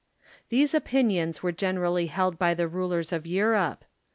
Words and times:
These 0.49 0.73
opinions 0.73 1.43
were 1.43 1.51
generally 1.51 2.07
held 2.07 2.39
by 2.39 2.55
the 2.55 2.67
rulers 2.67 3.11
of 3.11 3.27
Eu 3.27 3.45
rope. 3.45 3.85